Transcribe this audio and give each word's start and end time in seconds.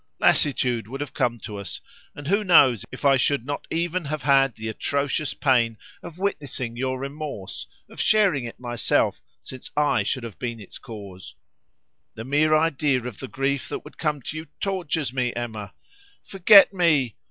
Lassitude 0.19 0.87
would 0.87 0.99
have 0.99 1.13
come 1.13 1.37
to 1.41 1.57
us, 1.57 1.79
and 2.15 2.27
who 2.27 2.43
knows 2.43 2.83
if 2.91 3.05
I 3.05 3.17
should 3.17 3.43
not 3.45 3.67
even 3.69 4.05
have 4.05 4.23
had 4.23 4.55
the 4.55 4.67
atrocious 4.67 5.35
pain 5.35 5.77
of 6.01 6.17
witnessing 6.17 6.75
your 6.75 6.99
remorse, 6.99 7.67
of 7.87 8.01
sharing 8.01 8.45
it 8.45 8.59
myself, 8.59 9.21
since 9.41 9.69
I 9.77 10.01
should 10.01 10.23
have 10.23 10.39
been 10.39 10.59
its 10.59 10.79
cause? 10.79 11.35
The 12.15 12.23
mere 12.23 12.55
idea 12.55 13.03
of 13.05 13.19
the 13.19 13.27
grief 13.27 13.69
that 13.69 13.83
would 13.83 13.99
come 13.99 14.23
to 14.23 14.37
you 14.37 14.47
tortures 14.59 15.13
me, 15.13 15.35
Emma. 15.35 15.71
Forget 16.23 16.73
me! 16.73 17.15